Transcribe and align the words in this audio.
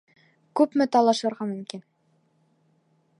Күпме 0.61 0.87
талашырға 0.95 1.47
мөмкин? 1.51 1.85